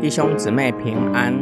[0.00, 1.34] 弟兄姊妹平安，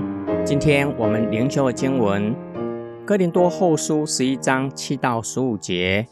[0.43, 2.35] 今天我们灵修的经文
[3.05, 6.09] 《哥林多后书》十一章七到十五节。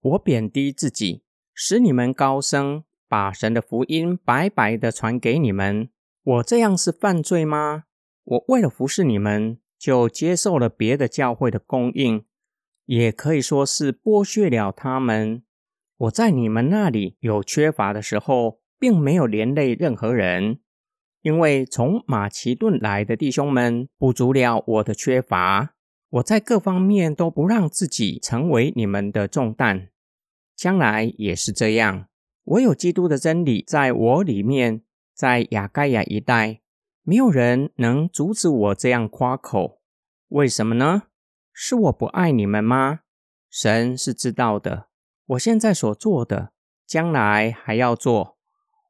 [0.00, 5.88] 我贬低自己，使你们高升，把神的福音白白的传给你们。
[6.22, 7.82] 我这样是犯罪吗？
[8.22, 12.24] 我为了服侍你们，就接受了别的教会的供应，
[12.86, 15.42] 也可以说是剥削了他们。
[16.02, 20.58] 我在你们那里有缺乏的时候，并没有连累任何人。
[21.20, 25.74] 因为从马其顿来的弟兄们补足了我的缺乏，
[26.08, 29.90] 我在各方面都不让自己成为你们的重担，
[30.56, 32.08] 将来也是这样。
[32.42, 34.82] 我有基督的真理在我里面，
[35.14, 36.62] 在雅盖亚一带，
[37.04, 39.80] 没有人能阻止我这样夸口。
[40.30, 41.04] 为什么呢？
[41.52, 43.02] 是我不爱你们吗？
[43.48, 44.88] 神是知道的。
[45.26, 46.52] 我现在所做的，
[46.86, 48.38] 将来还要做。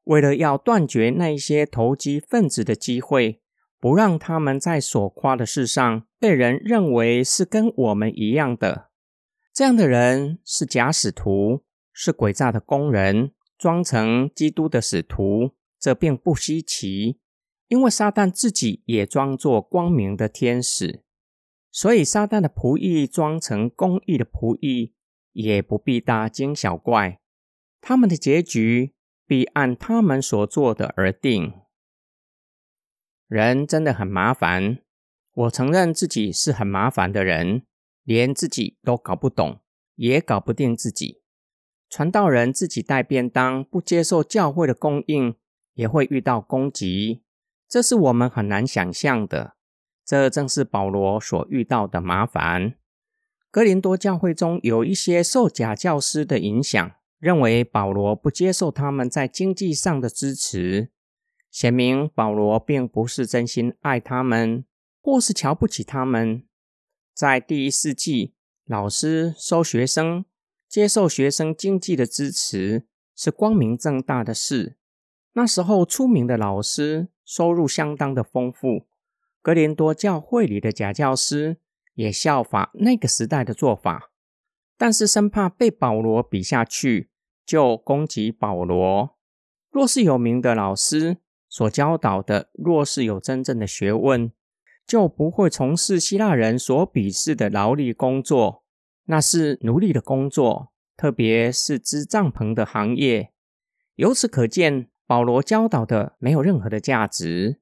[0.05, 3.41] 为了要断绝那些投机分子的机会，
[3.79, 8.89] 不让他们在所夸的事上被人认为是跟我们一样的，
[9.53, 17.19] 这样的人是假使徒，是诡诈的工人，装成基督的使徒，这并不稀奇，
[17.67, 21.03] 因为撒旦自己也装作光明的天使，
[21.71, 24.92] 所以撒旦的仆役装成公义的仆役，
[25.33, 27.19] 也不必大惊小怪，
[27.81, 28.93] 他们的结局。
[29.25, 31.53] 必按他们所做的而定。
[33.27, 34.79] 人真的很麻烦，
[35.33, 37.65] 我承认自己是很麻烦的人，
[38.03, 39.61] 连自己都搞不懂，
[39.95, 41.23] 也搞不定自己。
[41.89, 45.35] 传道人自己带便当，不接受教会的供应，
[45.73, 47.23] 也会遇到攻击，
[47.69, 49.55] 这是我们很难想象的。
[50.05, 52.75] 这正是保罗所遇到的麻烦。
[53.53, 56.91] 哥林多教会中有一些受假教师的影响。
[57.19, 60.89] 认为保罗不接受他们在经济上的支持，
[61.51, 64.65] 显明保罗并不是真心爱他们，
[65.01, 66.43] 或是瞧不起他们。
[67.13, 68.33] 在第一世纪，
[68.65, 70.25] 老师收学生、
[70.67, 74.75] 接受学生经济的支持是光明正大的事。
[75.33, 78.87] 那时候，出名的老师收入相当的丰富。
[79.41, 81.59] 格林多教会里的假教师
[81.95, 84.11] 也效法那个时代的做法，
[84.77, 87.09] 但是生怕被保罗比下去。
[87.45, 89.17] 就攻击保罗。
[89.69, 91.17] 若是有名的老师
[91.49, 94.31] 所教导的，若是有真正的学问，
[94.87, 98.63] 就不会从事希腊人所鄙视的劳力工作，
[99.07, 103.33] 那是奴隶的工作，特别是织帐篷的行业。
[103.95, 107.59] 由此可见，保罗教导的没有任何的价值。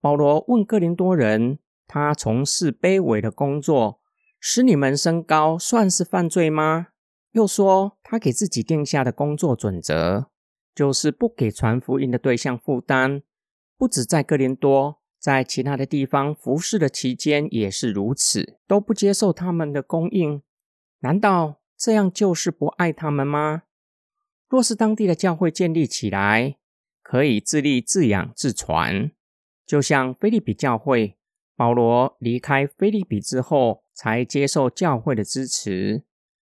[0.00, 4.00] 保罗问哥林多人：“他从事卑微的工作，
[4.40, 6.88] 使你们升高，算是犯罪吗？”
[7.32, 10.26] 又说，他给自己定下的工作准则，
[10.74, 13.22] 就是不给传福音的对象负担。
[13.76, 20.42] 不止在哥林多，在其他的地方服侍的期间也是如此，都不接受他们的供应。
[21.00, 23.64] 难道这样就是不爱他们吗？
[24.48, 26.56] 若是当地的教会建立起来，
[27.02, 29.10] 可以自立自养自传，
[29.66, 31.18] 就像菲利比教会，
[31.56, 36.04] 保罗离开菲利比之后，才接受教会的支持。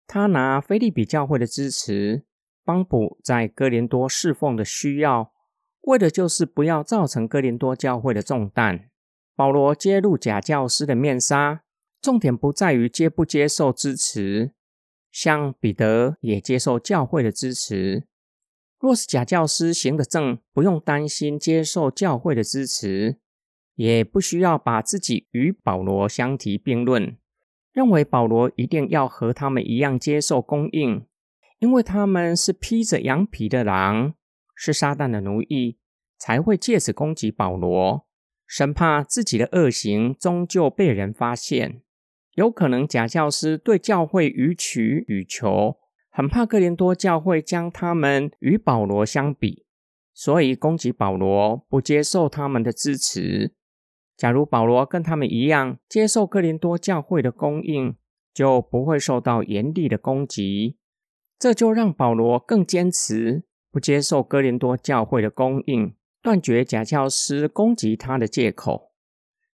[0.07, 2.25] 他拿菲利比教会的支持，
[2.65, 5.33] 帮补在哥林多侍奉的需要，
[5.83, 8.89] 为的就是不要造成哥林多教会的重担。
[9.37, 11.65] 保罗揭露假教师的面纱，
[12.01, 14.53] 重点不在于接不接受支持，
[15.11, 18.07] 像彼得也接受教会的支持。
[18.79, 23.19] 若是假教师行得正，不用担心接受教会的支持，
[23.75, 27.17] 也不需要把自己与保罗相提并论。
[27.73, 31.05] 认为保罗一定要和他们一样接受供应，
[31.59, 34.15] 因为他们是披着羊皮的狼，
[34.55, 35.79] 是撒旦的奴役，
[36.17, 38.07] 才会借此攻击保罗，
[38.47, 41.83] 生怕自己的恶行终究被人发现。
[42.35, 45.79] 有可能假教师对教会予取予求，
[46.11, 49.65] 很怕哥林多教会将他们与保罗相比，
[50.13, 53.53] 所以攻击保罗，不接受他们的支持。
[54.17, 57.97] 假如保罗跟他们一样接受哥林多教会的供应，
[58.33, 60.77] 就不会受到严厉的攻击。
[61.39, 68.93] 这就让保罗更坚持不接受哥林多教会的供应，断绝假教师攻击他的借口。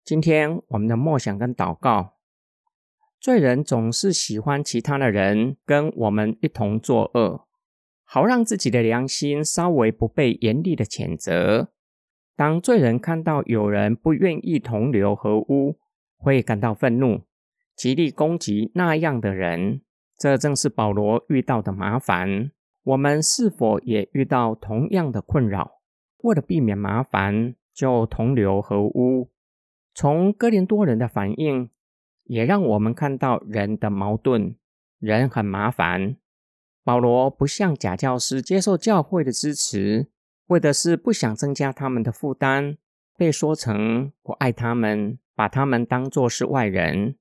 [0.04, 2.18] 今天我们的默想跟祷告：
[3.20, 7.48] 罪人总是喜欢其他的人跟我们一同作恶，
[8.04, 11.72] 好让自己的良心稍微不被严厉的谴责。
[12.40, 15.78] 当罪人看到有人不愿意同流合污，
[16.16, 17.24] 会感到愤怒，
[17.76, 19.82] 极力攻击那样的人。
[20.18, 22.52] 这正是保罗遇到的麻烦。
[22.84, 25.82] 我们是否也遇到同样的困扰？
[26.20, 29.30] 为了避免麻烦，就同流合污。
[29.94, 31.70] 从哥林多人的反应，
[32.24, 34.56] 也让我们看到人的矛盾。
[35.00, 36.16] 人很麻烦。
[36.86, 40.08] 保罗不向假教师接受教会的支持，
[40.50, 42.78] 为的是不想增加他们的负担。
[43.18, 47.18] 被说成不爱他们，把他们当作是外人，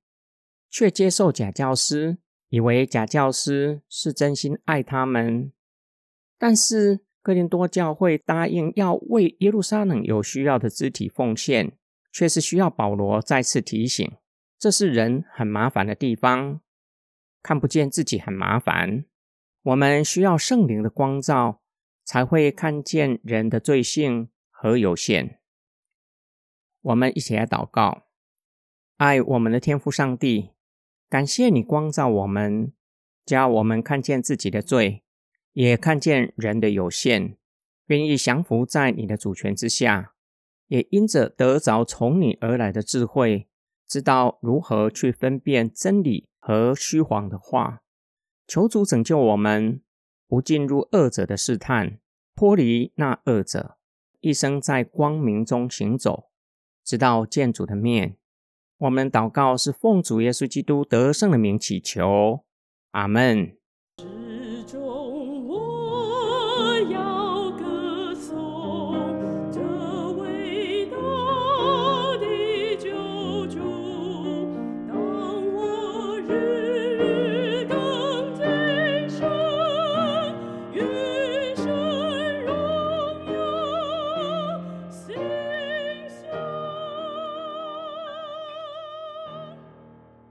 [0.71, 2.19] 却接受假教师，
[2.51, 5.51] 以为假教师是真心爱他们。
[6.39, 11.73] 但是哥林多教会答应要为耶路撒冷有需要的肢体奉献，
[12.13, 14.09] 却是需要保罗再次提醒：
[14.57, 16.61] 这是人很麻烦的地方，
[17.43, 19.05] 看不见自己很麻烦。
[19.65, 21.61] 我们需要圣灵的光照，
[22.09, 25.41] 才会看见人的罪性和有限。
[26.81, 28.05] 我们一起来祷告：
[28.97, 30.53] 爱我们的天父上帝，
[31.11, 32.73] 感谢你光照我们，
[33.27, 35.05] 叫我们看见自己的罪，
[35.53, 37.37] 也看见人的有限，
[37.89, 40.15] 愿意降服在你的主权之下，
[40.69, 43.51] 也因着得着从你而来的智慧，
[43.87, 47.83] 知道如何去分辨真理和虚谎的话。
[48.47, 49.83] 求主拯救我们，
[50.29, 51.99] 不进入恶者的试探，
[52.37, 53.79] 脱离那恶者，
[54.21, 56.29] 一生在光明中行走，
[56.85, 58.17] 直到见主的面。
[58.77, 62.45] 我们祷告是奉主耶稣基督得胜的名祈求，
[62.91, 63.57] 阿门。